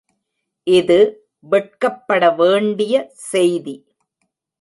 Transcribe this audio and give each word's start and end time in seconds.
இது 0.67 0.97
வெட்கப்படவேண்டிய 1.45 2.95
செய்தி. 3.29 3.75